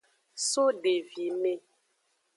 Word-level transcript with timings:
So 0.51 0.63
devime. 0.85 1.59